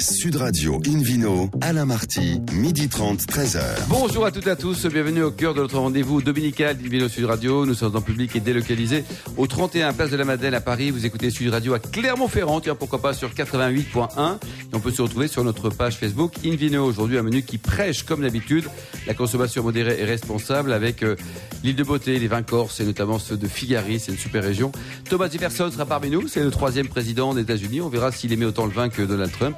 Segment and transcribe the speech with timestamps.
[0.00, 3.60] Sud Radio Invino, Alain Marty, midi 30, 13h.
[3.88, 7.24] Bonjour à toutes et à tous, bienvenue au cœur de notre rendez-vous dominical d'Invino Sud
[7.24, 7.66] Radio.
[7.66, 9.04] Nous sommes en public et délocalisés
[9.36, 10.92] au 31 Place de la Madeleine à Paris.
[10.92, 14.36] Vous écoutez Sud Radio à Clermont-Ferrand, tiens pourquoi pas sur 88.1.
[14.36, 14.38] Et
[14.72, 16.84] on peut se retrouver sur notre page Facebook Invino.
[16.84, 18.68] Aujourd'hui un menu qui prêche comme d'habitude
[19.08, 21.16] la consommation modérée et responsable avec euh,
[21.64, 24.70] l'île de beauté, les vins corses et notamment ceux de Figari, c'est une super région.
[25.08, 27.80] Thomas Jefferson sera parmi nous, c'est le troisième président des États-Unis.
[27.80, 29.56] On verra s'il aimait autant le vin que Donald Trump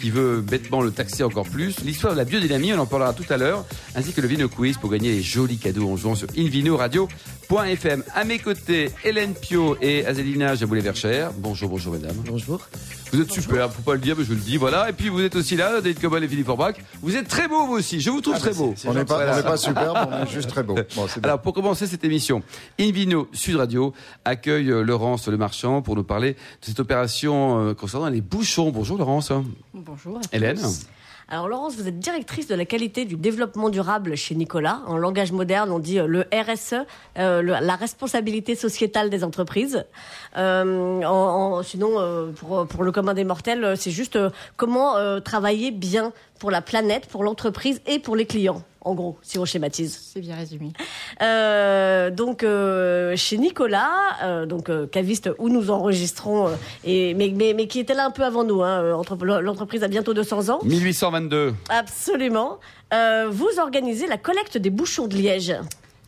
[0.00, 1.82] qui veut bêtement le taxer encore plus.
[1.84, 3.64] L'histoire de la biodynamie, on en parlera tout à l'heure,
[3.94, 6.28] ainsi que le Vino Quiz pour gagner les jolis cadeaux en jouant sur
[7.58, 8.04] invinoradio.fm.
[8.14, 11.32] À mes côtés, Hélène Pio et Azélina Jaboulet-Verchère.
[11.36, 12.16] Bonjour, bonjour mesdames.
[12.26, 12.68] Bonjour.
[13.12, 14.88] Vous êtes super, faut pas le dire, mais je le dis, voilà.
[14.88, 16.76] Et puis vous êtes aussi là, David Cobol et Philippe Forbach.
[17.02, 18.74] Vous êtes très beaux vous aussi, je vous trouve très beaux.
[18.86, 20.76] On n'est pas, pas superbe, on est juste très beau.
[20.96, 21.06] Bon.
[21.22, 22.42] Alors pour commencer cette émission,
[22.78, 23.92] Invino Sud Radio
[24.24, 28.70] accueille euh, Laurence Le Marchand pour nous parler de cette opération euh, concernant les bouchons.
[28.70, 29.32] Bonjour Laurence.
[29.72, 30.20] Bonjour.
[30.32, 30.86] à tous.
[31.32, 34.82] Alors Laurence, vous êtes directrice de la qualité du développement durable chez Nicolas.
[34.86, 36.74] En langage moderne, on dit euh, le RSE,
[37.16, 39.86] euh, la responsabilité sociétale des entreprises.
[40.36, 44.18] Euh, sinon, pour, pour le commun des mortels, c'est juste
[44.58, 48.64] comment travailler bien pour la planète, pour l'entreprise et pour les clients.
[48.80, 49.96] En gros, si on schématise.
[50.12, 50.72] C'est bien résumé.
[51.22, 53.92] Euh, donc euh, chez Nicolas,
[54.24, 58.06] euh, donc euh, caviste où nous enregistrons, euh, et mais, mais mais qui était là
[58.06, 58.60] un peu avant nous.
[58.60, 60.58] Hein, entre- L'entreprise a bientôt 200 ans.
[60.64, 61.54] 1822.
[61.68, 62.58] Absolument.
[62.92, 65.54] Euh, vous organisez la collecte des bouchons de liège.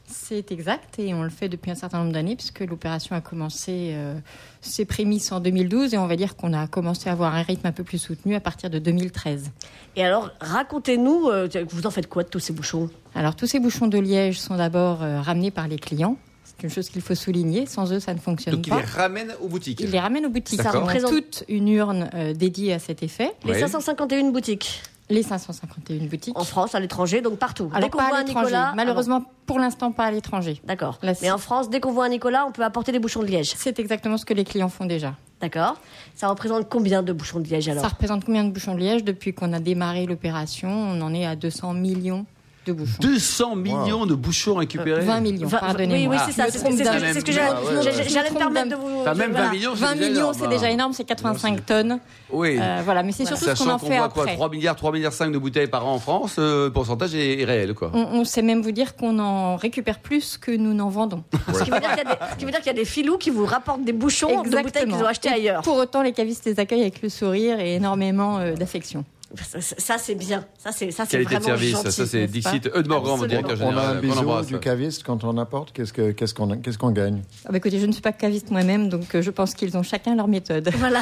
[0.07, 3.91] C'est exact et on le fait depuis un certain nombre d'années puisque l'opération a commencé
[3.95, 4.15] euh,
[4.61, 7.67] ses prémices en 2012 et on va dire qu'on a commencé à avoir un rythme
[7.67, 9.51] un peu plus soutenu à partir de 2013.
[9.97, 12.91] Et alors, racontez-nous, euh, vous en faites quoi de tous ces bouchons?
[13.15, 16.17] Alors tous ces bouchons de liège sont d'abord euh, ramenés par les clients.
[16.45, 17.67] C'est une chose qu'il faut souligner.
[17.67, 18.77] Sans eux, ça ne fonctionne Donc il pas.
[18.81, 19.81] les ramène aux boutiques.
[19.81, 20.61] Ils les ramènent aux boutiques.
[20.63, 23.33] Ça représente Représente- toute une urne euh, dédiée à cet effet.
[23.45, 23.61] Les Ouais.
[23.61, 26.39] 551 boutiques Les 551 boutiques.
[26.39, 27.71] en France, à l'étranger, donc partout.
[27.75, 28.25] Alors dès qu'on voit un.
[28.25, 30.61] Nicolas, ah Malheureusement, pour l'instant, pas à l'étranger.
[30.65, 30.99] D'accord.
[31.03, 33.55] Mais en France, dès qu'on voit un Nicolas, on peut apporter des bouchons de liège.
[33.57, 35.15] C'est exactement ce que les clients font déjà.
[35.41, 35.77] D'accord.
[36.15, 37.83] Ça représente combien de bouchons de liège alors?
[37.83, 39.05] Ça représente combien de bouchons de liège?
[39.05, 42.25] Depuis qu'on a démarré l'opération, on en est à 200 millions
[42.67, 42.99] de bouchons.
[43.01, 45.03] 200 millions de bouchons récupérés.
[45.05, 45.97] 20 millions, Vingt- pardonnez-moi.
[45.97, 46.51] Oui, oui, c'est ça.
[46.51, 46.71] C'est ce que-
[47.39, 49.01] Ah j'allais me me permettre de vous.
[49.01, 49.47] Enfin, même voilà.
[49.47, 50.49] 20 millions, c'est 20 déjà millions, énorme, c'est hein.
[50.49, 51.99] déjà énorme, c'est 85 tonnes.
[52.31, 52.59] Oui.
[52.61, 54.35] Euh, voilà, mais c'est surtout ce qu'on en fait après.
[54.35, 57.45] 3 milliards, 3 milliards 5 de bouteilles par an en France, euh, le pourcentage est,
[57.45, 57.91] réel quoi.
[57.95, 61.23] On, sait même vous dire qu'on en récupère plus que nous n'en vendons.
[61.55, 61.91] Ce qui veut dire
[62.61, 65.29] qu'il y a des- filous qui vous rapportent des bouchons de bouteilles qu'ils ont achetées
[65.31, 65.63] Et ailleurs.
[65.63, 69.05] Pour autant, les cavistes les accueillent avec le sourire et énormément euh, d'affection.
[69.61, 70.45] Ça, c'est bien.
[70.59, 71.93] Ça c'est ça c'est Qualité de service, gentil.
[71.93, 72.67] ça c'est Dixit.
[72.75, 73.97] Eudes Morgan, mon directeur On a général.
[73.97, 74.01] un
[74.41, 75.73] bisou du caviste quand on apporte.
[75.73, 77.23] Qu'est-ce que- qu'est-ce qu'on qu'est-ce qu'on gagne?
[77.45, 79.83] Ah bah écoutez, je ne suis pas caviste moi-même, donc euh, je pense qu'ils ont
[79.83, 80.71] chacun leur méthode.
[80.79, 81.01] Voilà.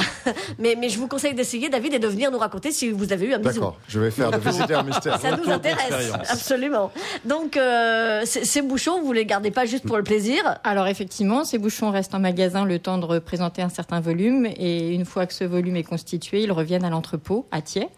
[0.59, 3.27] Mais, mais je vous conseille d'essayer, David, et de venir nous raconter si vous avez
[3.27, 3.55] eu un bisou.
[3.61, 5.19] D'accord, je vais faire le visiteur mystère.
[5.21, 6.91] Ça nous intéresse, absolument.
[7.25, 10.59] Donc, euh, ces bouchons, vous les gardez pas juste pour le plaisir?
[10.65, 14.91] Alors effectivement, ces bouchons restent en magasin le temps de représenter un certain volume et
[14.95, 17.89] une fois que ce volume est constitué, ils reviennent à l'entrepôt à Thiers,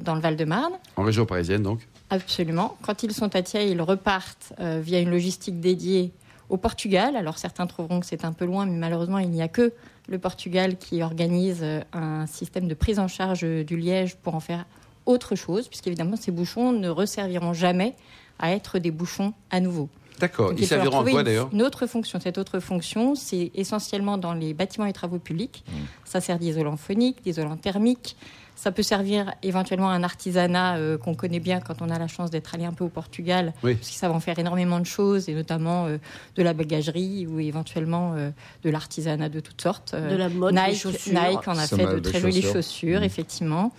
[0.00, 0.74] dans le Val-de-Marne.
[0.96, 1.80] En région parisienne donc.
[2.10, 2.76] Absolument.
[2.82, 6.12] Quand ils sont à Thiers, ils repartent euh, via une logistique dédiée
[6.48, 7.16] au Portugal.
[7.16, 9.72] Alors certains trouveront que c'est un peu loin, mais malheureusement, il n'y a que
[10.08, 14.34] le Portugal qui organise euh, un système de prise en charge euh, du liège pour
[14.34, 14.64] en faire
[15.06, 17.94] autre chose, puisqu'évidemment, ces bouchons ne resserviront jamais
[18.38, 19.88] à être des bouchons à nouveau.
[20.20, 20.52] D'accord.
[20.56, 22.20] Ils serviront à trouver quoi d'ailleurs Une autre fonction.
[22.20, 25.64] Cette autre fonction, c'est essentiellement dans les bâtiments et travaux publics.
[26.04, 28.16] Ça sert d'isolant phonique, d'isolant thermique.
[28.56, 32.06] Ça peut servir éventuellement à un artisanat euh, qu'on connaît bien quand on a la
[32.08, 33.74] chance d'être allé un peu au Portugal, Oui.
[33.74, 35.98] parce qu'ils savent en faire énormément de choses, et notamment euh,
[36.36, 38.30] de la bagagerie ou éventuellement euh,
[38.62, 39.92] de l'artisanat de toutes sortes.
[39.94, 41.12] Euh, De la mode, des Nike, chaussures.
[41.12, 43.00] Nike en a Ça fait de des très jolies chaussures.
[43.00, 43.04] Mhm.
[43.04, 43.72] effectivement.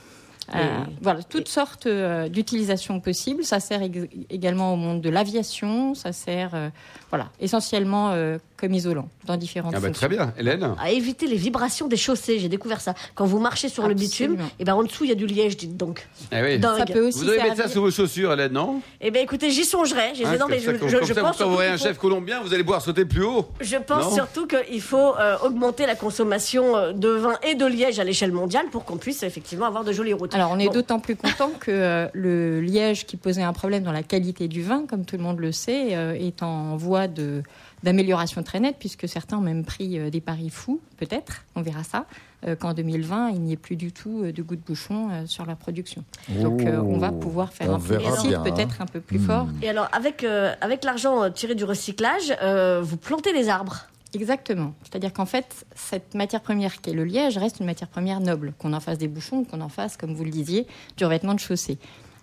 [0.53, 3.43] Euh, Et- voilà, toutes sortes euh, d'utilisations possibles.
[3.43, 5.95] Ça sert ég- également au monde de l'aviation.
[5.95, 6.69] Ça sert, euh,
[7.09, 9.89] voilà, essentiellement euh, comme isolant dans différentes Ah bah.
[9.91, 10.33] Très bien.
[10.37, 12.93] Hélène À éviter les vibrations des chaussées, j'ai découvert ça.
[13.13, 15.55] Quand vous marchez sur le bitume, et ben en dessous il y a du liège,
[15.57, 16.07] dites donc.
[16.31, 16.59] Eh oui.
[16.59, 16.77] Dingue.
[16.79, 19.51] Ça peut aussi Vous devez mettre ça sous vos chaussures, Hélène, non Eh ben écoutez,
[19.51, 20.13] j'y songerai.
[20.15, 21.69] J'ai- Hein, non, mais je, comme- je- comme je ça, pense quand vous surtout voyez
[21.69, 23.45] un qu'il faut- chef colombien, vous allez pouvoir sauter plus haut.
[23.61, 27.65] Je pense Non surtout qu'il faut euh, augmenter la consommation euh, de vin et de
[27.65, 30.33] liège à l'échelle mondiale pour qu'on puisse effectivement avoir de jolies routes.
[30.33, 30.73] Alors, on est Bon.
[30.73, 34.63] d'autant plus content que euh, le liège qui posait un problème dans la qualité du
[34.63, 37.43] vin, comme tout le monde le sait, euh, est en voie de
[37.85, 41.83] d'amélioration très nette, puisque certains ont même pris euh, des paris fous, peut-être, on verra
[41.83, 42.05] ça,
[42.45, 45.25] euh, qu'en 2020, il n'y ait plus du tout euh, de goût de bouchon euh,
[45.25, 46.03] sur la production.
[46.41, 48.43] Donc, euh, on va pouvoir faire un bien, hein.
[48.43, 49.25] peut-être un peu plus Hmm.
[49.27, 49.47] fort.
[49.61, 53.87] Et alors, avec, euh, avec l'argent tiré du recyclage, euh, vous plantez les arbres?
[54.13, 54.73] Exactement.
[54.83, 58.53] C'est-à-dire qu'en fait, cette matière première qui est le liège reste une matière première noble,
[58.57, 60.65] qu'on en fasse des bouchons, qu'on en fasse, comme vous le disiez,
[60.97, 61.77] du revêtement de chaussée.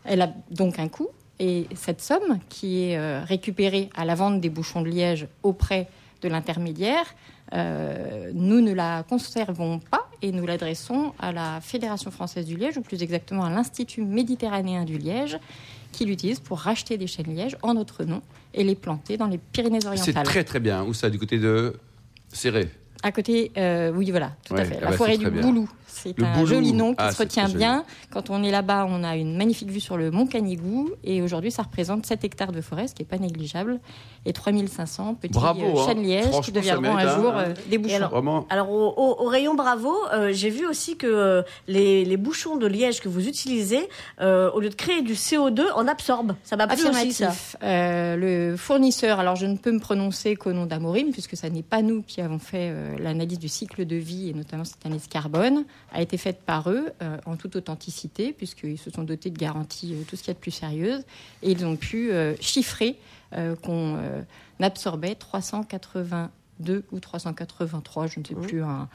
[0.04, 1.08] Elle a donc un coût,
[1.44, 5.88] et cette somme qui est euh, récupérée à la vente des bouchons de liège auprès
[6.22, 7.04] de l'intermédiaire,
[7.52, 12.78] euh, nous ne la conservons pas et nous l'adressons à la Fédération française du liège,
[12.78, 15.36] ou plus exactement à l'Institut méditerranéen du liège,
[15.90, 18.22] qui l'utilise pour racheter des chênes liège en notre nom
[18.54, 20.14] et les planter dans les Pyrénées-Orientales.
[20.14, 20.84] C'est très très bien.
[20.84, 21.10] Où ça?
[21.10, 21.74] Du côté de
[22.28, 22.68] Serré?
[23.02, 24.76] À côté, euh, oui, voilà, tout Ouais, à fait.
[24.80, 25.28] ah La bah, forêt du.
[25.28, 25.68] Boulou.
[25.94, 26.46] C'est un Boulou.
[26.46, 27.84] joli nom qui Ah, se retient bien.
[28.10, 30.90] Quand on est là-bas, on a une magnifique vue sur le mont Canigou.
[31.04, 33.78] Et aujourd'hui, ça représente 7 hectares de forêt, ce qui n'est pas négligeable.
[34.24, 35.86] Et 3500 petits Bravo, euh, hein.
[35.86, 37.96] chênes lièges qui deviendront un jour euh, des bouchons.
[37.96, 42.04] alors- Vraiment Alors au, au- au rayon Bravo, euh, j'ai vu aussi que euh, les,
[42.04, 43.88] les bouchons de liège que vous utilisez,
[44.20, 46.36] euh, au lieu de créer du CO2, en absorbent.
[46.44, 47.32] Ça m'a plu aussi ça.
[47.62, 51.62] Euh, le fournisseur, alors je ne peux me prononcer qu'au nom d'Amorim, puisque ça n'est
[51.62, 55.06] pas nous qui avons fait euh, l'analyse du cycle de vie, et notamment cette analyse
[55.08, 59.38] carbone, a été faite par eux euh, en toute authenticité, puisqu'ils se sont dotés de
[59.38, 61.02] garanties, euh, tout ce qu'il y a de plus sérieuse,
[61.43, 62.99] et ils ont pu euh, chiffrer
[63.62, 63.99] qu'on
[64.61, 68.88] absorbait 382 ou 383, je ne sais plus, un-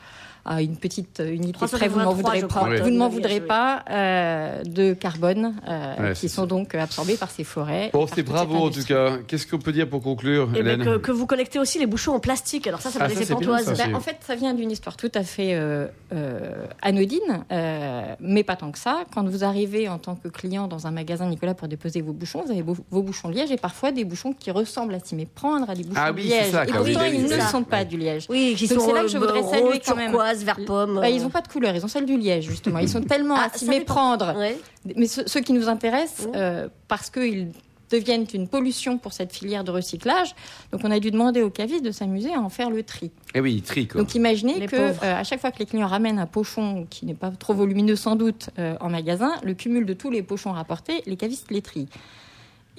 [0.47, 3.09] à une petite unité près, vous ne m'en 383, voudrez pas, crois, vous ne m'en
[3.09, 7.29] de voudrez liège, pas, euh, de carbone euh, Ouais, qui sont donc euh, absorbés par
[7.29, 7.89] ces forêts.
[7.93, 9.17] Bon, c'est bravo en tout cas.
[9.27, 11.85] Qu'est-ce qu'on peut dire pour conclure, Et ben, Hélène que, que vous collectez aussi les
[11.85, 12.65] bouchons en plastique.
[12.67, 13.77] Alors ça, ça Ah, laissé c'est bien, pantoise.
[13.77, 18.43] Ben, en fait, ça vient d'une histoire tout à fait euh, euh, anodine, euh, mais
[18.43, 19.03] pas tant que ça.
[19.13, 22.43] Quand vous arrivez en tant que client dans un magasin Nicolas pour déposer vos bouchons,
[22.45, 25.15] vous avez vos, vos bouchons de liège et parfois des bouchons qui ressemblent à s'y
[25.15, 26.51] méprendre à des bouchons Ah de oui, c'est liège.
[26.51, 27.47] ça, et pourtant, oui, ils oui, ne ça.
[27.47, 27.85] sont pas Ouais.
[27.85, 28.25] du liège.
[28.29, 30.11] Oui, qui Donc, sont c'est là que je euh, voudrais saluer quand même.
[30.37, 30.99] Turquoise, vert pomme.
[31.01, 32.79] Ben, ils n'ont pas de couleur, ils ont celle du liège justement.
[32.79, 34.35] Ils sont tellement Ah, à s'y méprendre.
[34.37, 34.57] Ouais.
[34.95, 36.31] Mais ce- ceux qui nous intéressent, Mmh.
[36.35, 37.51] euh, parce qu'ils
[37.89, 40.35] deviennent une pollution pour cette filière de recyclage,
[40.73, 43.11] donc on a dû demander aux cavistes de s'amuser à en faire le tri.
[43.33, 44.01] Eh oui, tri quoi.
[44.01, 47.05] Donc imaginez Les que euh, à chaque fois que les clients ramènent un pochon qui
[47.05, 50.51] n'est pas trop volumineux sans doute euh, en magasin, le cumul de tous les pochons
[50.51, 51.87] rapportés, les cavistes les trient.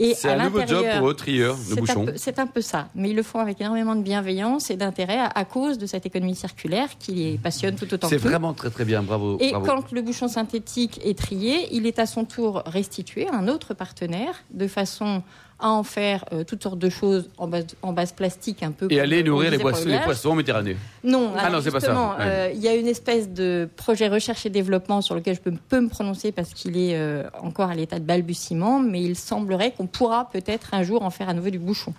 [0.00, 2.04] Et C'est un nouveau job pour eux, trieurs de bouchons.
[2.06, 5.18] peu- C'est un peu ça, mais ils le font avec énormément de bienveillance et d'intérêt
[5.18, 8.70] à, à cause de cette économie circulaire qui les passionne tout autant C'est vraiment très
[8.70, 9.38] très bien, bravo.
[9.40, 9.66] Et bravo.
[9.66, 13.74] quand le bouchon synthétique est trié, il est à son tour restitué à un autre
[13.74, 15.22] partenaire de façon
[15.60, 18.86] à en faire euh, toutes sortes de choses en base, en base plastique un peu.
[18.90, 20.76] Et aller on nourrir les poissons, le les poissons en Méditerranée.
[21.02, 21.92] Non, Ah alors non, c'est pas ça.
[21.92, 22.16] Ouais.
[22.20, 25.52] euh, il y a une espèce de projet recherche et développement sur lequel je peux,
[25.68, 29.72] peux me prononcer parce qu'il est euh, encore à l'état de balbutiement, mais il semblerait
[29.72, 31.92] qu'on pourra peut-être un jour en faire à nouveau du bouchon.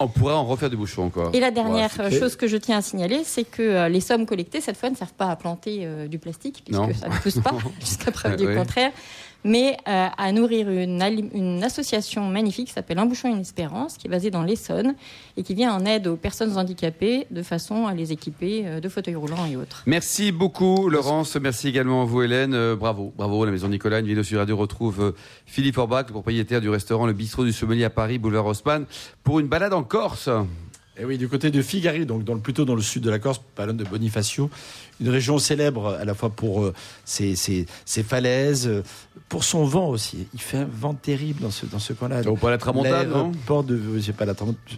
[0.00, 1.30] On pourra en refaire du bouchon encore.
[1.34, 4.60] Et la dernière Ouais, chose que je tiens à signaler, c'est que les sommes collectées,
[4.60, 6.88] cette fois, ne servent pas à planter euh, du plastique, puisque Non.
[6.94, 7.50] ça ne pousse pas,
[7.80, 8.92] jusqu'à preuve du contraire,
[9.44, 14.10] mais euh, à nourrir une, association magnifique qui s'appelle Un bouchon une espérance, qui est
[14.10, 14.94] basée dans l'Essonne,
[15.36, 18.88] et qui vient en aide aux personnes handicapées de façon à les équiper euh, de
[18.88, 19.82] fauteuils roulants et autres.
[19.86, 21.36] Merci beaucoup, Laurence.
[21.36, 22.54] Merci également à vous, Hélène.
[22.54, 23.44] Euh, bravo, bravo.
[23.44, 25.14] La Maison Nicolas, une vidéo sur Radio retrouve
[25.46, 28.86] Philippe Orbach, le propriétaire du restaurant Le Bistrot du Sommelier à Paris, boulevard Haussmann,
[29.22, 30.28] pour une balade en Corse.
[31.00, 33.18] Et oui, du côté de Figari, donc dans le, plutôt dans le sud de la
[33.18, 34.50] Corse, loin de Bonifacio,
[35.00, 36.74] une région célèbre à la fois pour euh,
[37.04, 38.82] ses, ses- ses falaises, euh,
[39.28, 40.26] pour son vent aussi.
[40.34, 42.22] Il fait un vent terrible dans ce, dans ce coin-là.
[42.22, 44.34] Vaut pas la tramontane, non L'aéroport de, j'ai pas la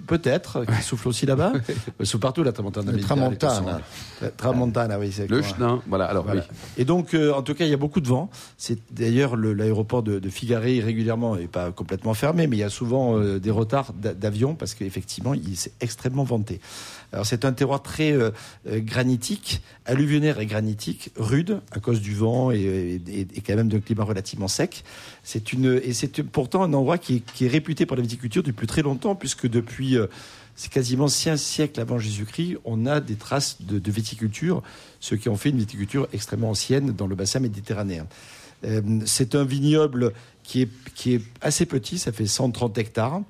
[0.07, 1.53] peut-être, qui souffle aussi là-bas.
[2.03, 2.91] Souffle partout la tramontane.
[2.93, 3.81] Mais tramontane.
[4.21, 5.81] La tramontane, ah oui, c'est Le chenin.
[5.89, 6.45] Voilà, alors Voilà.
[6.51, 6.57] oui.
[6.77, 8.29] Et donc, euh, en tout cas, il y a beaucoup de vent.
[8.59, 12.65] C'est d'ailleurs le- l'aéroport de, de Figari régulièrement n'est pas complètement fermé, mais il y
[12.65, 15.73] a souvent euh, des retards d'a- d'avions parce qu'effectivement, il s'est
[17.13, 18.31] Alors, c'est un terroir très euh,
[18.69, 23.01] euh, granitique, alluvionnaire et granitique, rude à cause du vent et,
[23.45, 24.85] quand même d'un climat relativement sec.
[25.25, 28.83] C'est une et c'est pourtant un endroit qui est, réputé pour la viticulture depuis très
[28.83, 30.07] longtemps, puisque depuis euh,
[30.55, 34.63] c'est quasiment cinq siècles avant Jésus-Christ, on a des traces de, viticulture,
[35.01, 38.07] ce qui en fait une viticulture extrêmement ancienne dans le bassin méditerranéen.
[39.07, 40.13] C'est un vignoble
[40.43, 43.23] qui est, qui est assez petit, ça fait 130 hectares.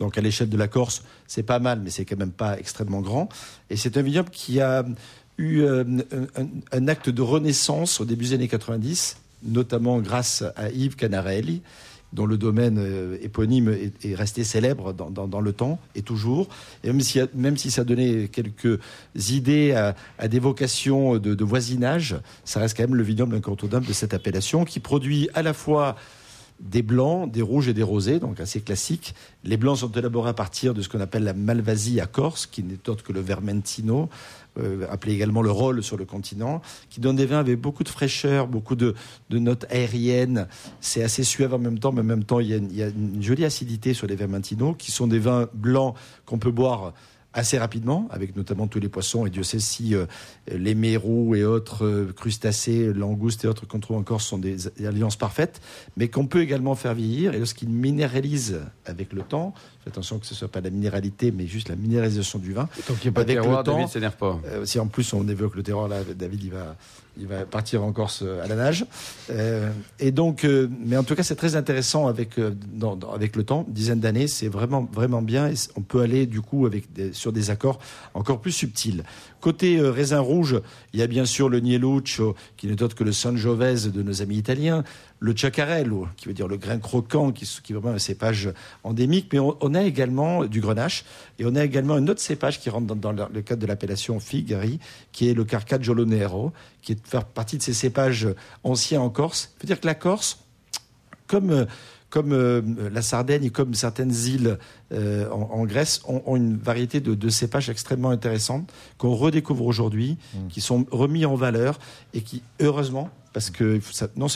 [0.00, 3.00] Donc à l'échelle de la Corse, c'est pas mal, mais c'est quand même pas extrêmement
[3.00, 3.28] grand.
[3.70, 4.84] Et c'est un vignoble qui a
[5.38, 5.84] eu euh,
[6.72, 11.62] un, acte de renaissance au début des années 90, notamment grâce à Yves Canarelli,
[12.12, 16.48] dont le domaine euh, éponyme est, est resté célèbre dans, dans- le temps et toujours.
[16.82, 18.80] Et même si, même si ça donnait quelques
[19.28, 23.86] idées à, à des vocations de, de voisinage, ça reste quand même le vignoble incontournable
[23.86, 25.96] de cette appellation qui produit à la fois
[26.60, 29.14] des blancs, des rouges et des rosés, donc assez classiques.
[29.44, 32.62] Les blancs sont élaborés à partir de ce qu'on appelle la Malvasie à Corse, qui
[32.62, 34.08] n'est autre que le Vermentino,
[34.58, 36.60] euh, appelé également le rôle sur le continent,
[36.90, 38.94] qui donne des vins avec beaucoup de fraîcheur, beaucoup de,
[39.30, 40.48] de notes aériennes.
[40.80, 42.76] C'est assez suave en même temps, mais en même temps, il y a une, il
[42.76, 45.94] y a une jolie acidité sur les Vermentino, qui sont des vins blancs
[46.26, 46.92] qu'on peut boire
[47.38, 50.06] assez rapidement, avec notamment tous les poissons, et Dieu sait si euh,
[50.50, 55.16] les mérous et autres euh, crustacés, langoustes et autres qu'on trouve encore sont des, alliances
[55.16, 55.60] parfaites,
[55.96, 59.54] mais qu'on peut également faire vieillir, et lorsqu'ils minéralisent avec le temps,
[59.86, 62.94] attention que ce ne soit pas la minéralité, mais juste la minéralisation du vin, Tant
[62.94, 64.40] qu'il n'y a pas de terroir, temps, David s'énerve pas.
[64.46, 66.76] euh, si en plus on évoque le terroir, là, David, il va,
[67.18, 68.86] il va partir en Corse euh, à la nage.
[69.30, 72.38] Euh, et donc, euh, mais en tout cas, c'est très intéressant avec,
[73.12, 75.50] avec le temps, une dizaine d'années, c'est vraiment, vraiment bien.
[75.76, 77.78] On peut aller du coup avec sur des accords
[78.14, 79.02] encore plus subtils.
[79.40, 80.60] Côté raisin rouge,
[80.92, 84.22] il y a bien sûr le Nieluccio, qui n'est autre que le Sangiovese de nos
[84.22, 84.84] amis italiens,
[85.20, 88.50] le Ciacarello, qui veut dire le grain croquant, qui, qui est vraiment un cépage
[88.84, 91.04] endémique, mais on, on a également du grenache,
[91.38, 94.20] et on a également un autre cépage qui rentre dans, dans le, cadre de l'appellation
[94.20, 94.78] Figari,
[95.12, 98.28] qui est le Carcaggiolo Nero, qui est faire partie de ces cépages
[98.62, 99.50] anciens en Corse.
[99.56, 100.38] Il faut dire que la Corse,
[101.26, 101.64] comme, euh,
[102.10, 104.58] comme euh, la Sardaigne et comme certaines îles
[104.92, 109.66] euh, en, en Grèce, ont, ont une variété de, de cépages extrêmement intéressantes qu'on redécouvre
[109.66, 110.16] aujourd'hui,
[110.48, 111.78] qui sont remis en valeur
[112.14, 114.28] et qui, heureusement, parce que ça- non,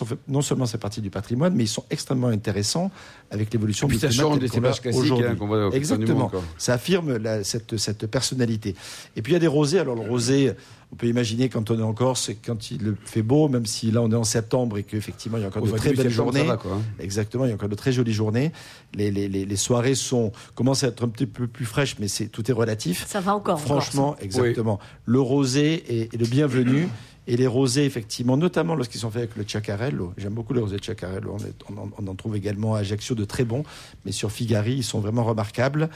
[0.42, 2.90] seulement c'est partie du patrimoine, mais ils sont extrêmement intéressants
[3.30, 5.26] avec l'évolution du climat des qu'on aujourd'hui.
[5.26, 6.30] hein, qu'on voit au sein du Exactement.
[6.58, 8.74] Ça affirme la- cette, cette personnalité.
[9.16, 9.78] Et puis il y a des rosés.
[9.78, 10.52] Alors le rosé,
[10.92, 14.02] on peut imaginer quand on est en Corse, quand il fait beau, même si là
[14.02, 16.42] on est en septembre et qu'effectivement il y a encore Au de très belles journées.
[16.44, 16.82] va, quoi, hein.
[17.00, 18.52] Exactement, il y a encore de très jolies journées.
[18.94, 22.08] Les, les, les, les soirées sont, commencent à être un petit peu plus fraîches, mais
[22.08, 23.06] c'est, tout est relatif.
[23.08, 23.58] Ça va encore.
[23.58, 24.78] Franchement, exactement.
[25.06, 26.88] Le rosé est, est le bienvenu.
[27.26, 30.12] Et les rosés, effectivement, notamment lorsqu'ils sont faits avec le Ciacarello.
[30.16, 31.36] J'aime beaucoup les rosés de Ciacarello.
[31.70, 33.62] On, en- trouve également à Ajaccio de très bons.
[34.04, 35.88] Mais sur Figari, ils sont vraiment remarquables.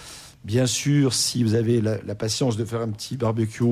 [0.44, 3.64] Bien sûr, si vous avez la, patience de faire un petit barbecue,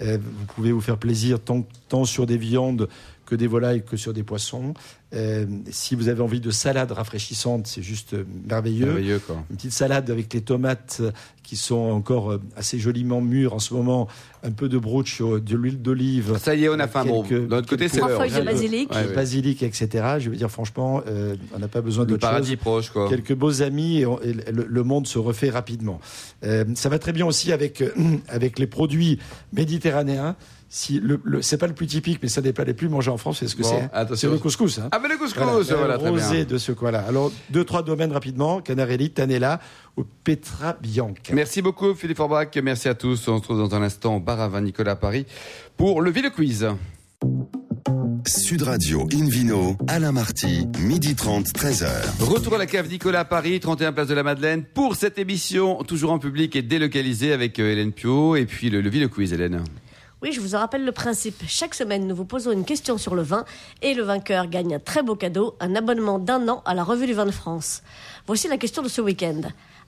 [0.00, 2.88] euh, vous pouvez vous faire plaisir tant sur des viandes
[3.32, 4.74] que des volailles que sur des poissons.
[5.14, 8.14] Euh, si vous avez envie de salade rafraîchissante, c'est juste
[8.46, 8.84] merveilleux.
[8.86, 9.42] Merveilleux, quoi.
[9.48, 11.12] Une petite salade avec les tomates euh,
[11.42, 14.06] qui sont encore euh, assez joliment mûres en ce moment,
[14.42, 16.36] un peu de bruschio, de l'huile d'olive.
[16.38, 17.06] Ça y est, on a faim.
[17.06, 18.20] Bon, Quelques- d'un autre côté, c'est Trois l'heure.
[18.20, 18.90] feuilles de basilic.
[18.90, 19.14] Ouais, ouais.
[19.14, 19.88] basilic, etc.
[20.18, 23.08] Je veux dire, franchement, euh, on n'a pas besoin chose paradis proche, quoi.
[23.08, 26.00] quelques beaux amis et, on- et le, le monde se refait rapidement.
[26.44, 27.90] Euh, ça va très bien aussi avec, euh,
[28.28, 29.18] avec les produits
[29.54, 30.36] méditerranéens.
[30.74, 33.10] Si le, le- c'est pas le plus typique, mais ça n'est pas les plus mangés
[33.10, 33.90] en France, c'est ce que Bon, c'est.
[33.92, 34.16] attention.
[34.16, 34.78] C'est le couscous.
[34.78, 34.88] Hein.
[34.90, 36.26] Ah, mais le couscous, Voilà, voilà, le très bien.
[36.26, 37.04] rosé de ce coin-là.
[37.06, 38.62] Alors, deux, trois domaines rapidement.
[38.62, 39.60] Canarelli, Tanella
[39.98, 41.34] ou Petra Bianca.
[41.34, 42.48] Merci beaucoup, Philippe Forbach.
[42.62, 43.18] Merci à tous.
[43.28, 45.26] On se retrouve dans un instant au bar à vin Nicolas à Paris
[45.76, 46.66] pour le Ville Quiz.
[48.26, 51.86] Sud Radio Invino, Alain Marty, midi 30, 13h.
[52.20, 55.82] Retour à la cave Nicolas à Paris, 31 place de la Madeleine, pour cette émission,
[55.82, 59.32] toujours en public et délocalisée avec euh, Hélène Pio et puis le, le Ville Quiz,
[59.32, 59.62] Hélène.
[60.22, 61.42] Oui, je vous en rappelle le principe.
[61.48, 63.44] Chaque semaine, nous vous posons une question sur le vin
[63.82, 67.06] et le vainqueur gagne un très beau cadeau, un abonnement d'un an à la Revue
[67.06, 67.82] du Vin de France.
[68.28, 69.40] Voici la question de ce week-end.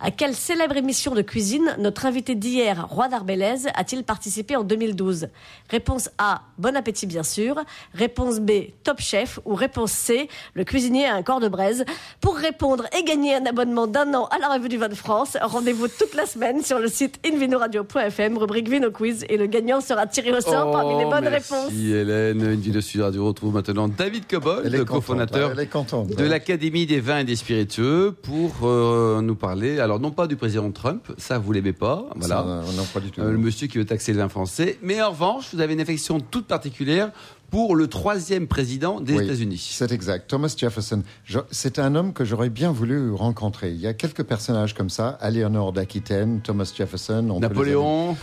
[0.07, 5.29] À quelle célèbre émission de cuisine notre invité d'hier, Roi d'Arbelaise, a-t-il participé en 2012
[5.71, 7.57] Réponse A, Bon appétit bien sûr.
[7.95, 8.51] Réponse B,
[8.83, 9.41] Top Chef.
[9.47, 11.87] Ou réponse C, Le cuisinier a un corps de braise.
[12.21, 15.39] Pour répondre et gagner un abonnement d'un an à la Revue du Vin de France,
[15.41, 20.07] rendez-vous toute la semaine sur le site invinoradio.fm, rubrique Vino Quiz, et le gagnant sera
[20.07, 21.73] tiré au sort parmi les bonnes Oh, merci, réponses.
[21.73, 22.43] Hélène.
[22.43, 27.25] Une vidéo Sud Radio retrouve maintenant David Cobol, le cofondateur de l'Académie des vins et
[27.25, 31.73] des spiritueux pour euh, nous parler, alors non pas du président Trump, ça vous l'aimez
[31.73, 32.37] pas, voilà.
[32.37, 33.21] Ça, euh, non, pas du tout.
[33.21, 35.81] Euh, le monsieur qui veut taxer le vin français, mais en revanche, vous avez une
[35.81, 37.11] affection toute particulière
[37.51, 39.69] pour le troisième président des Oui, États-Unis.
[39.73, 40.29] C'est exact.
[40.29, 41.03] Thomas Jefferson.
[41.25, 43.71] Je- C'est un homme que j'aurais bien voulu rencontrer.
[43.71, 45.11] Il y a quelques personnages comme ça.
[45.21, 47.29] Aliénor d'Aquitaine, Thomas Jefferson.
[47.31, 48.17] on peut les Napoléon,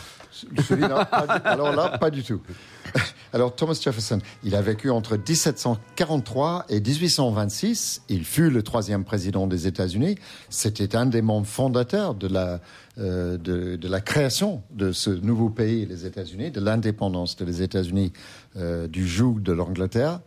[0.67, 2.41] Celui-là, du- alors là, pas du tout.
[3.33, 8.01] Alors Thomas Jefferson, il a vécu entre 1743 et 1826.
[8.09, 10.15] Il fut le troisième président des États-Unis.
[10.49, 12.59] C'était un des membres fondateurs de la
[12.97, 18.11] euh, de, la création de ce nouveau pays, les États-Unis, de l'indépendance des États-Unis
[18.57, 20.19] euh, du joug de l'Angleterre.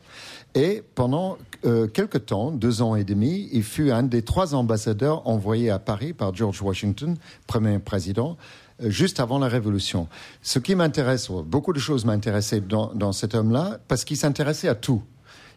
[0.55, 5.29] Et pendant euh, quelque temps, deux ans et demi, il fut un des trois ambassadeurs
[5.29, 8.39] envoyés à Paris par George Washington, premier président,
[8.81, 10.09] juste avant la Révolution.
[10.43, 14.75] Ce qui m'intéresse, beaucoup de choses m'intéressaient dans, dans cet homme-là, parce qu'il s'intéressait à
[14.75, 15.03] tout.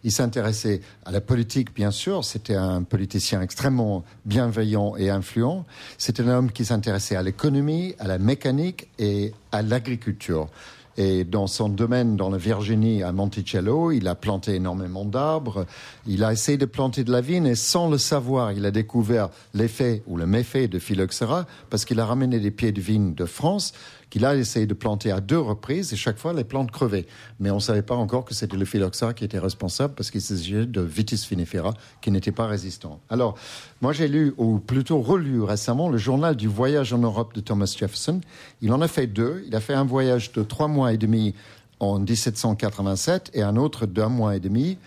[0.04, 2.24] Il s'intéressait à la politique, bien sûr.
[2.24, 5.66] C'était un politicien extrêmement bienveillant et influent.
[5.98, 10.50] C'était un homme qui s'intéressait à l'économie, à la mécanique et à l'agriculture.
[10.98, 15.68] Et dans son domaine, dans la Virginie, à Monticello, il a planté énormément d'arbres.
[16.08, 19.30] Il a essayé de planter de la vigne et sans le savoir, il a découvert
[19.54, 23.26] l'effet ou le méfait de phylloxéra parce qu'il a ramené des pieds de vigne de
[23.26, 23.74] France
[24.10, 27.06] qu'il a essayé de planter à deux reprises et chaque fois les plantes crevaient.
[27.40, 30.22] Mais on ne savait pas encore que c'était le phylloxéra qui était responsable parce qu'il
[30.22, 33.00] s'agissait de Vitis vinifera qui n'était pas résistant.
[33.10, 33.38] Alors,
[33.82, 37.74] moi j'ai lu, ou plutôt relu récemment, le journal du voyage en Europe de Thomas
[37.78, 38.22] Jefferson.
[38.62, 39.44] Il en a fait deux.
[39.48, 41.34] Il a fait un voyage de trois mois et demi
[41.80, 44.78] en 1787 et un autre d'un mois et demi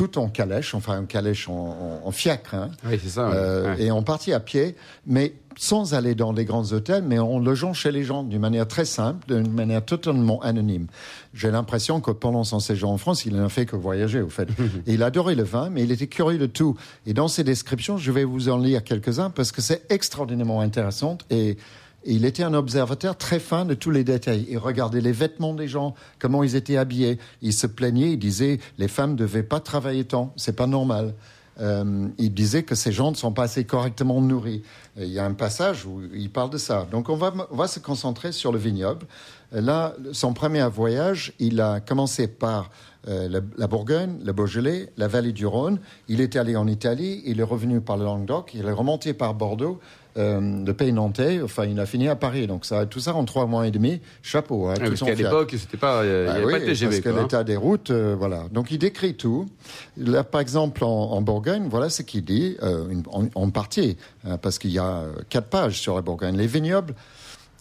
[0.00, 2.70] tout en calèche, enfin en calèche en, fiacre, hein.
[2.86, 4.74] oui, ça, euh, et en partie à pied,
[5.06, 8.66] mais sans aller dans des grands hôtels, mais en logeant chez les gens d'une manière
[8.66, 10.86] très simple, d'une manière totalement anonyme.
[11.34, 14.48] J'ai l'impression que pendant son séjour en France, il n'a fait que voyager, au fait.
[14.86, 16.78] et il adorait le vin, mais il était curieux de tout.
[17.04, 21.18] Et dans ces descriptions, je vais vous en lire quelques-uns parce que c'est extraordinairement intéressant
[21.28, 21.58] et
[22.04, 24.46] il était un observateur très fin de tous les détails.
[24.48, 27.18] Il regardait les vêtements des gens, comment ils étaient habillés.
[27.42, 31.14] Il se plaignait, il disait les femmes ne devaient pas travailler tant, c'est pas normal.
[31.60, 34.62] Euh, il disait que ces gens ne sont pas assez correctement nourris.
[34.96, 36.86] il y a un passage où il parle de ça.
[36.90, 39.06] Donc on va, se concentrer sur le vignoble.
[39.52, 42.70] Là, son premier voyage, il a commencé par
[43.08, 45.80] euh, la, Bourgogne, le Beaujolais, la vallée du Rhône.
[46.08, 49.34] Il est allé en Italie, il est revenu par le Languedoc, il est remonté par
[49.34, 49.80] Bordeaux,
[50.16, 51.40] euh, de pays nantais.
[51.42, 52.46] Enfin, il a fini à Paris.
[52.46, 54.00] Donc ça, tout ça en trois mois et demi.
[54.22, 54.66] Chapeau.
[54.66, 57.00] Hein, ah, parce qu'à l'époque, c'était pas, il n'y avait ah pas de TGV.
[57.00, 57.22] Parce que hein.
[57.22, 58.44] l'état des routes, euh, voilà.
[58.50, 59.48] Donc il décrit tout.
[59.96, 62.92] Là, par exemple, en, Bourgogne, voilà ce qu'il dit euh,
[63.34, 66.36] en, partie, hein, parce qu'il y a quatre pages sur la Bourgogne.
[66.36, 66.94] Les vignobles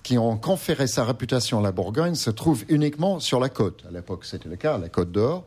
[0.01, 3.83] qui ont conféré sa réputation à la Bourgogne se trouvent uniquement sur la côte.
[3.87, 5.43] À l'époque, c'était le cas, la côte d'Or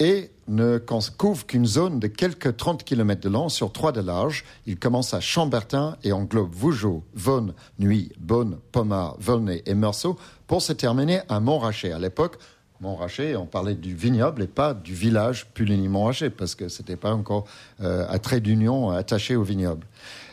[0.00, 0.78] et ne
[1.16, 4.44] couvre qu'une zone de quelques 30 km de long sur 3 de large.
[4.66, 10.62] Il commence à Chambertin et englobe Vougeot, Vaune, Nuit, Beaune, Pomard, Volnay et Meursault pour
[10.62, 11.92] se terminer à Montrachet.
[11.92, 12.38] À l'époque,
[12.80, 17.12] Montrachet, on parlait du vignoble et pas du village Puligny-Montrachet parce que ce n'était pas
[17.12, 17.44] encore
[17.82, 19.86] euh, à trait d'union attaché au vignoble.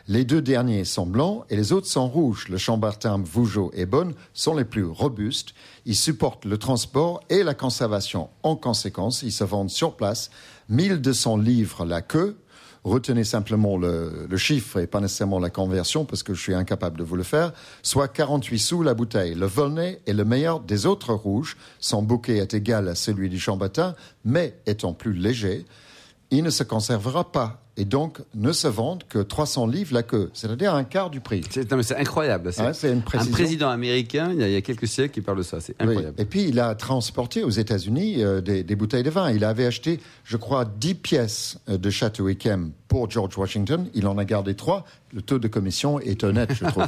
[0.10, 2.48] Les deux derniers sont blancs et les autres sont rouges.
[2.48, 5.54] Le Chambertin, Vougeot et Bonne sont les plus robustes.
[5.86, 8.30] Ils supportent le transport et la conservation.
[8.42, 10.30] En conséquence, ils se vendent sur place
[10.70, 12.38] 1200 livres la queue.
[12.86, 17.04] Retenez simplement le, chiffre et pas nécessairement la conversion parce que je suis incapable de
[17.04, 17.52] vous le faire.
[17.84, 19.36] Soit 48 sous la bouteille.
[19.36, 21.58] Le Volnay est le meilleur des autres rouges.
[21.82, 25.66] Son bouquet est égal à celui du Chambertin, mais étant plus léger,
[26.32, 30.31] il ne se conservera pas et donc ne se vendent que 300 livres la queue,
[30.33, 31.42] c'est-à-dire un quart du prix.
[31.50, 32.51] C'est, incroyable.
[32.51, 35.59] C'est, un président américain, il y, a, quelques siècles, qui parle de ça.
[35.61, 36.16] C'est incroyable.
[36.18, 39.31] Et puis, il a transporté aux États-Unis euh, des, bouteilles de vin.
[39.31, 43.87] Il avait acheté, je crois, 10 pièces euh, de Château Yquem pour George Washington.
[43.94, 44.85] Il en a gardé 3.
[45.18, 46.86] Le taux de commission est honnête, je trouve.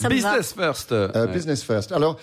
[0.08, 0.90] business first.
[0.90, 1.92] Euh, business first.
[1.92, 2.16] Alors,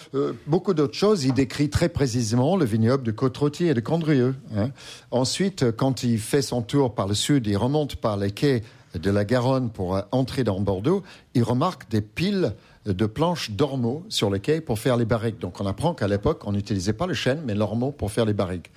[0.47, 1.23] beaucoup d'autres choses.
[1.23, 4.33] Il décrit très précisément le vignoble de côte et de Condrieu.
[4.55, 4.71] Hein.
[5.11, 8.63] Ensuite, quand il fait son tour par le sud, il remonte par les quais
[8.95, 11.03] de la Garonne pour entrer dans Bordeaux,
[11.35, 12.55] il remarque des piles
[12.87, 15.37] de planches d'ormeaux sur les quais pour faire les barriques.
[15.37, 18.33] Donc on apprend qu'à l'époque, on n'utilisait pas le chêne, mais l'ormeau pour faire les
[18.33, 18.71] barriques.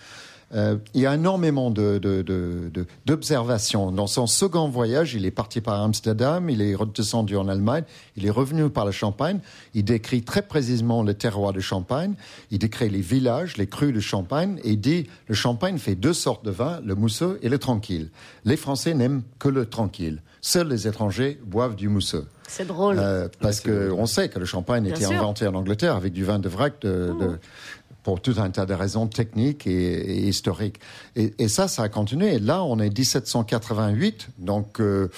[0.52, 1.70] Euh, il y a énormément
[3.06, 3.92] d'observations.
[3.92, 7.84] Dans son second voyage, il est parti par Amsterdam, il est redescendu en Allemagne,
[8.16, 9.38] il est revenu par la Champagne.
[9.74, 12.14] Il décrit très précisément le terroir de Champagne,
[12.50, 16.14] il décrit les villages, les crus de Champagne, et il dit le Champagne fait deux
[16.14, 18.10] sortes de vin, le mousseux et le tranquille.
[18.44, 20.20] Les Français n'aiment que le tranquille.
[20.40, 22.26] Seuls les étrangers boivent du mousseux.
[22.48, 22.96] C'est drôle.
[22.98, 26.48] Euh, parce qu'on sait que le champagne était inventé en Angleterre avec du vin de
[26.48, 27.38] vrac de, de,
[28.02, 30.80] pour tout un tas de raisons techniques et, historiques.
[31.16, 32.34] Et, ça, ça a continué.
[32.34, 35.08] Et là, on est 1788, donc euh,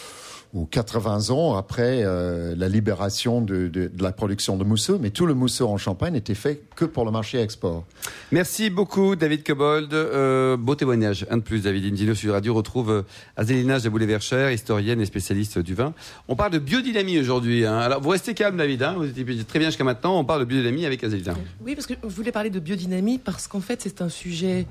[0.53, 5.11] ou 80 ans après euh, la libération de, de, de, la production de mousseux, mais
[5.11, 7.85] tout le mousseux en Champagne n'était fait que pour le marché export.
[8.33, 9.95] Merci beaucoup David Cobold.
[9.95, 11.27] Euh, beau témoignage.
[11.31, 13.03] Un de plus, David Indino sur Radio retrouve euh,
[13.37, 15.95] Azélina Jaboulet-Verchère, historienne et spécialiste du vin.
[16.29, 17.65] On parle de biodynamie aujourd'hui.
[17.65, 17.79] Hein.
[17.79, 18.95] Alors vous restez calme David, hein.
[18.97, 20.19] vous étiez très bien jusqu'à maintenant.
[20.19, 21.35] On parle de biodynamie avec Azélina.
[21.65, 24.67] Oui, parce que je voulais parler de biodynamie parce qu'en fait c'est un sujet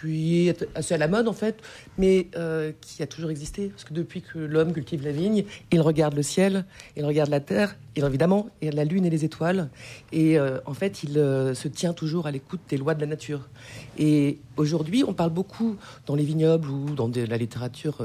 [0.00, 1.60] qui est assez à la mode en fait,
[1.96, 3.68] mais euh, qui a toujours existé.
[3.68, 6.64] Parce que depuis que l'homme cultive la vigne, il regarde le ciel,
[6.96, 9.68] il regarde la terre, et évidemment, il la lune et les étoiles.
[10.12, 13.06] Et euh, en fait, il euh, se tient toujours à l'écoute des lois de la
[13.06, 13.40] nature.
[13.98, 15.76] Et aujourd'hui, on parle beaucoup
[16.06, 17.98] dans les vignobles ou dans la littérature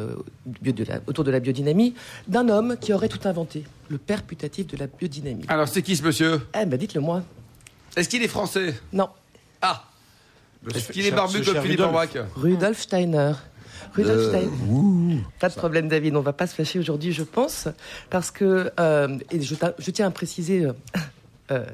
[1.08, 1.94] autour de la biodynamie
[2.28, 5.46] d'un homme qui aurait tout inventé, le père putatif de la biodynamie.
[5.48, 6.42] Alors, c'est qui ce monsieur?
[6.60, 7.24] Eh ben, dites-le moi.
[7.96, 8.74] Est-ce qu'il est français?
[8.92, 9.10] Non.
[9.62, 9.84] Ah
[10.74, 11.82] est-ce qu'il est barbu comme Philippe
[12.36, 13.34] Rudolf Steiner.
[13.94, 15.22] Rudolf euh, Steiner.
[15.40, 16.16] Pas de problème, David.
[16.16, 17.68] On va pas se fâcher aujourd'hui, je pense,
[18.10, 19.56] parce que euh, et je,
[19.92, 20.68] tiens à préciser.
[21.52, 21.66] Euh,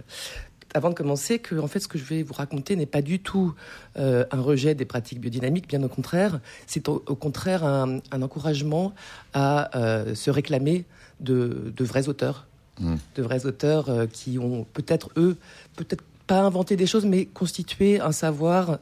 [0.75, 3.19] avant de commencer, que en fait, ce que je vais vous raconter n'est pas du
[3.19, 3.55] tout
[3.95, 6.39] un rejet des pratiques biodynamiques, bien au contraire.
[6.67, 8.93] C'est au, contraire un, encouragement
[9.33, 9.71] à
[10.13, 10.85] se réclamer
[11.21, 12.45] de, de, vrais auteurs
[12.79, 12.95] Mm.
[13.15, 15.37] de vrais auteurs qui ont peut-être eux,
[15.75, 18.79] peut-être pas inventé des choses, mais constitué un savoir,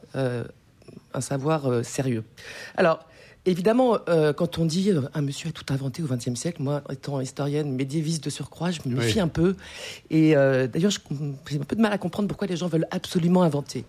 [1.14, 2.24] un savoir euh, sérieux.
[2.76, 3.04] Alors.
[3.48, 6.82] Évidemment, euh, quand on dit euh, un monsieur a tout inventé au XXe siècle, moi,
[6.92, 9.20] étant historienne médiéviste de surcroît, je me méfie Oui.
[9.20, 9.56] un peu.
[10.10, 13.42] Et euh, d'ailleurs, j'ai un peu de mal à comprendre pourquoi les gens veulent absolument
[13.42, 13.86] inventer.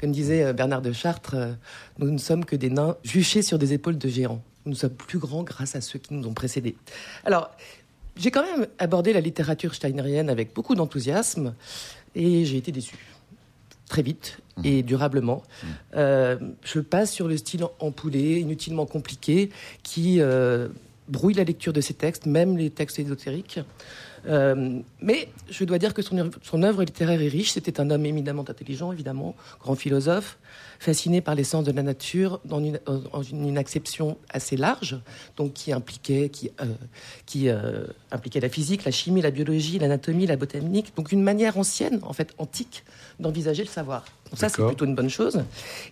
[0.00, 1.36] Comme disait Bernard de Chartres,
[2.00, 4.42] nous ne sommes que des nains juchés sur des épaules de géants.
[4.64, 6.74] Nous sommes plus grands grâce à ceux qui nous ont précédés.
[7.24, 7.52] Alors,
[8.16, 11.54] j'ai quand même abordé la littérature steinerienne avec beaucoup d'enthousiasme
[12.16, 12.96] et j'ai été déçu.
[13.88, 15.42] Très vite et durablement.
[15.94, 19.50] Euh, je passe sur le style empoulé, inutilement compliqué,
[19.82, 20.68] qui euh,
[21.08, 23.60] brouille la lecture de ces textes, même les textes ésotériques.
[24.28, 27.52] Euh, mais je dois dire que son, œuvre- son œuvre littéraire est riche.
[27.52, 30.38] C'était un homme éminemment intelligent, évidemment, grand philosophe,
[30.78, 32.78] fasciné par l'essence de la nature dans une,
[33.32, 34.98] une, acception assez large,
[35.36, 36.66] donc qui impliquait, qui, euh,
[37.24, 41.56] qui euh, impliquait la physique, la chimie, la biologie, l'anatomie, la botanique, donc une manière
[41.56, 42.84] ancienne, en fait antique,
[43.20, 44.04] d'envisager le savoir.
[44.30, 45.44] Donc ça, c'est plutôt une bonne chose.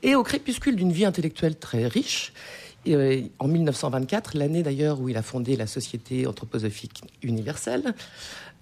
[0.03, 2.33] Et au crépuscule d'une vie intellectuelle très riche,
[2.87, 7.95] et, euh, en 1924, l'année d'ailleurs où il a fondé la Société anthroposophique universelle,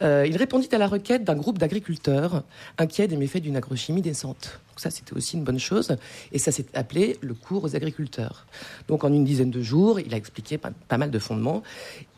[0.03, 2.43] euh, il répondit à la requête d'un groupe d'agriculteurs
[2.79, 4.61] inquiets des méfaits d'une agrochimie décente.
[4.71, 5.97] Donc ça, c'était aussi une bonne chose.
[6.33, 8.47] Et ça s'est appelé le cours aux agriculteurs.
[8.89, 11.63] Donc en une dizaine de jours, il a expliqué pas, mal de fondements,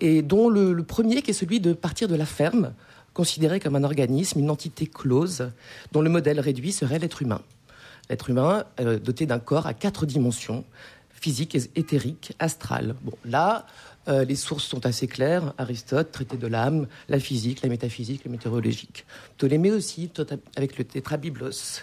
[0.01, 2.73] et dont le, premier qui est celui de partir de la ferme,
[3.13, 5.51] considéré comme un organisme, une entité close,
[5.93, 7.43] dont le modèle réduit serait l'être humain.
[8.09, 10.65] L'être humain euh, doté d'un corps à quatre dimensions,
[11.15, 12.95] physique, éthérique, astral.
[13.03, 13.67] Bon, là,
[14.09, 15.55] euh, les sources sont assez claires.
[15.59, 19.07] Aristote, traité de l'âme, la physique, la métaphysique, le météorologique.
[19.37, 20.11] Ptolémée aussi,
[20.57, 21.83] avec le tétrabiblos.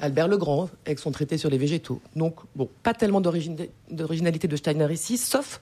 [0.00, 2.00] Albert le Grand, avec son traité sur les végétaux.
[2.14, 5.60] Donc, bon, pas tellement d'originalité de Steiner ici, sauf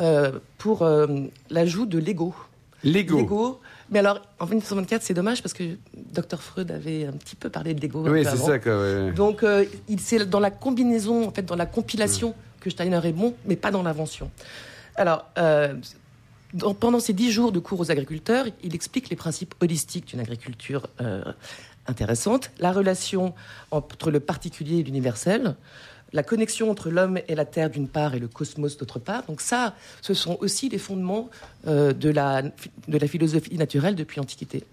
[0.00, 1.06] euh, pour euh,
[1.50, 2.34] l'ajout de l'ego.
[2.82, 3.60] Lego.
[3.90, 5.64] Mais alors, en 1924, c'est dommage parce que
[5.96, 8.04] Dr Freud avait un petit peu parlé de l'ego.
[8.08, 8.80] Oui, c'est ça, quoi.
[8.80, 9.12] ouais.
[9.12, 9.64] Donc, euh,
[9.98, 13.70] c'est dans la combinaison, en fait, dans la compilation que Steiner est bon, mais pas
[13.70, 14.30] dans l'invention.
[14.94, 15.74] Alors, euh,
[16.54, 20.20] dans- pendant ces dix jours de cours aux agriculteurs, il explique les principes holistiques d'une
[20.20, 21.22] agriculture euh,
[21.86, 23.34] intéressante, la relation
[23.72, 25.56] entre le particulier et l'universel,
[26.12, 29.22] la connexion entre l'homme et la terre d'une part et le cosmos d'autre part.
[29.26, 31.30] Donc ça, ce sont aussi les fondements
[31.66, 34.64] euh, de, la, de la philosophie naturelle depuis l'Antiquité.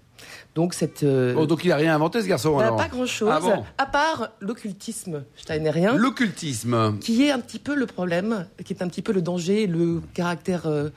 [0.56, 1.04] Donc cette...
[1.04, 3.86] euh, Bon, donc il a rien inventé, ce garçon, alors pas grand-chose, Ah bon à
[3.86, 6.97] part l'occultisme steinérien, L'occultisme.
[7.00, 10.02] qui est un petit peu le problème, qui est un petit peu le danger, le
[10.15, 10.89] caractère euh,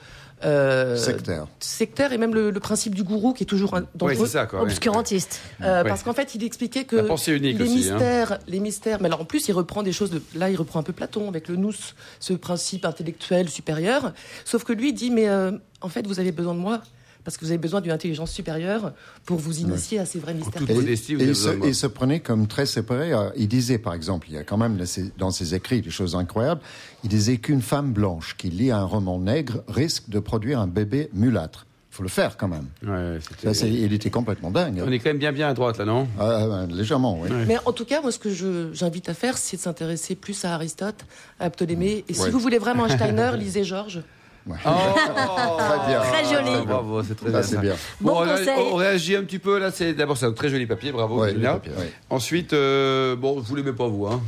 [0.44, 1.46] euh, Sectaire.
[1.58, 4.26] sectaire et même le, le principe du gourou qui est toujours un Oui, dangereux.
[4.26, 4.60] c'est ça, quoi.
[4.60, 4.64] ouais.
[4.66, 5.40] Obscurantiste.
[5.62, 5.88] Euh, Ouais.
[5.88, 7.94] Parce qu'en fait, il expliquait que La pensée unique les aussi, hein.
[7.94, 8.98] mystères, les mystères.
[9.00, 10.10] Mais alors en plus, il reprend des choses.
[10.10, 11.72] De, là, il reprend un peu Platon avec le nous,
[12.20, 14.12] ce principe intellectuel supérieur.
[14.44, 16.80] Sauf que lui il dit, mais euh, en fait, vous avez besoin de moi
[17.24, 18.92] parce que vous avez besoin d'une intelligence supérieure
[19.24, 20.62] pour vous initier à ces vrais mystères.
[20.62, 23.12] Et, se, il se prenait comme très séparé.
[23.12, 24.78] Euh, Il disait, par exemple, il y a quand même
[25.18, 26.60] dans ses écrits des choses incroyables.
[27.04, 31.10] Il disait qu'une femme blanche qui lit un roman nègre risque de produire un bébé
[31.12, 31.66] mulâtre.
[31.92, 32.66] Il faut le faire quand même.
[32.86, 33.18] Ouais,
[33.52, 34.80] Ça, il était complètement dingue.
[34.86, 36.06] On est quand même bien bien à droite, là, non?
[36.20, 37.28] Ah, ah, légèrement, oui.
[37.48, 38.30] Mais en tout cas, moi, ce que
[38.72, 41.04] j'invite à faire, c'est de s'intéresser plus à Aristote,
[41.40, 42.04] à Ptolémée.
[42.08, 44.02] Et si vous voulez vraiment un Steiner, lisez Georges.
[44.48, 44.52] Oh
[45.58, 46.00] Très bien.
[46.00, 46.66] Très joli.
[46.66, 47.74] Bravo, c'est très Ah, bien.
[48.00, 48.54] Bon, Bon on, ré- conseil.
[48.72, 49.70] on réagit un petit peu là.
[49.70, 51.20] C'est d'abord c'est un très joli papier, bravo.
[51.20, 51.72] Ouais, papier.
[52.08, 54.20] Ensuite, euh, bon, vous l'aimez pas vous, hein?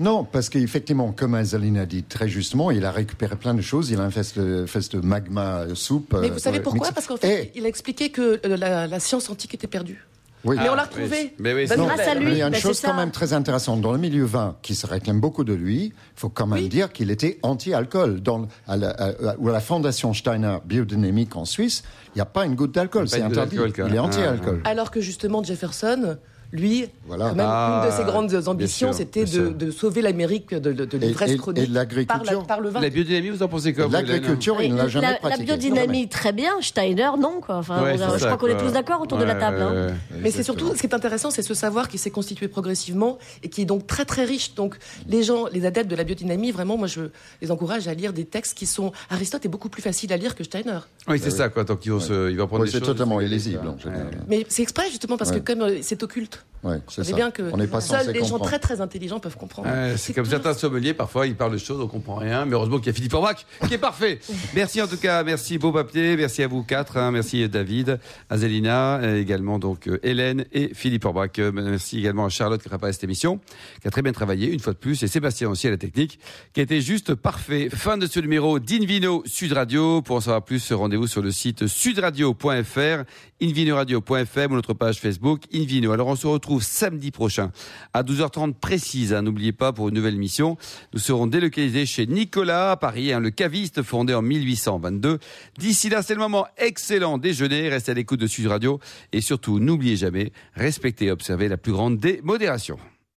[0.00, 3.90] Non, parce qu'effectivement, comme Azaline a dit très justement, il a récupéré plein de choses.
[3.90, 6.16] Il a ce, fait ce magma soupe.
[6.18, 6.90] Mais euh, vous savez ouais, pourquoi?
[6.92, 10.02] Parce qu'en fait, Et- il a expliqué que euh, la, la science antique était perdue.
[10.44, 10.56] Oui.
[10.58, 11.34] Mais on l'a Ah, retrouvé.
[11.38, 12.24] Mais oui, c'est- Grâce à lui.
[12.26, 13.80] Mais il y a une bah, chose quand même très intéressante.
[13.80, 16.68] Dans le milieu vin, qui se réclame beaucoup de lui, il faut quand même Oui.
[16.68, 18.20] dire qu'il était anti-alcool.
[18.20, 21.82] Dans, à la, à- la Fondation Steiner Biodynamique en Suisse,
[22.14, 23.08] il n'y a pas une goutte d'alcool.
[23.08, 23.56] C'est interdit.
[23.56, 24.60] Il est Ah, anti-alcool.
[24.64, 26.16] Alors que justement, Jefferson,
[26.52, 27.28] lui, Voilà.
[27.30, 30.84] quand même, Ah, une de ses grandes bien ambitions, c'était de, sauver l'Amérique de, de,
[30.84, 32.80] de Et- l'ivresse et- et chronique par, l'agriculture la- par le vin.
[32.80, 36.60] La biodynamie, vous en pensez quoi L'agriculture, il ne l'a jamais la, biodynamie, très bien.
[36.60, 37.56] Steiner, non, quoi.
[37.58, 39.34] Enfin, Ouais, on a- c'est je ça, crois qu'on est tous d'accord autour de la
[39.34, 39.60] Ouais, table.
[39.62, 39.72] hein.
[39.72, 40.20] ouais, ouais.
[40.22, 43.48] Mais c'est surtout, ce qui est intéressant, c'est ce savoir qui s'est constitué progressivement et
[43.48, 44.54] qui est donc très très riche.
[44.54, 44.76] Donc
[45.08, 47.02] les gens, les adeptes de la biodynamie, vraiment, moi je
[47.42, 48.92] les encourage à lire des textes qui sont...
[49.10, 50.78] Aristote est beaucoup plus facile à lire que Steiner.
[51.08, 51.64] Oui, c'est ça, quoi.
[51.64, 52.88] Donc, il va, se- il va prendre des c'est choses.
[52.88, 53.78] totalement c'est- illisible, en Ouais.
[53.82, 54.06] général.
[54.28, 56.39] Mais c'est exprès justement parce que comme euh, c'est occulte.
[56.62, 57.10] Ouais, c'est On ça.
[57.10, 59.68] est bien que On pas seuls des gens très très intelligents peuvent comprendre.
[59.70, 62.76] Ouais, c'est comme certains sommeliers, parfois ils parlent de choses, on comprend rien, mais heureusement
[62.76, 64.18] qu'il y a Philippe Orbach qui est parfait.
[64.54, 67.98] Merci en tout cas, merci Beau Papier, merci à vous quatre, hein, merci David,
[68.28, 71.30] Azélina, euh, également donc euh, Hélène et Philippe Orbach.
[71.38, 73.40] Euh, Merci également à Charlotte qui a préparé cette émission,
[73.80, 76.18] qui a très bien travaillé une fois de plus, et Sébastien aussi à la technique,
[76.52, 77.70] qui a été juste parfait.
[77.70, 80.02] Fin de ce numéro d'Invino Sud Radio.
[80.02, 83.04] Pour en savoir plus, rendez-vous sur le site sudradio.fr,
[83.42, 85.92] invinoradio.fm ou notre page Facebook Invino.
[85.92, 87.52] Alors on se retrouve samedi prochain
[87.94, 89.14] à 12h30 précise.
[89.14, 89.22] hein.
[89.22, 90.56] N'oubliez pas pour une nouvelle émission,
[90.92, 95.18] nous serons délocalisés chez Nicolas à Paris, hein, le caviste fondé en 1822.
[95.58, 97.68] D'ici là, c'est le moment excellent déjeuner.
[97.68, 98.80] Restez à l'écoute de Sud Radio
[99.12, 102.78] et surtout n'oubliez jamais respectez et observez la plus grande des modérations.